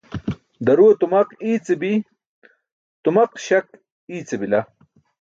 Daruwe 0.65 0.93
tumaq 1.01 1.27
iice 1.49 1.73
bi, 1.81 1.91
tumaq-śak 3.03 3.67
iice 4.15 4.35
bila. 4.41 4.59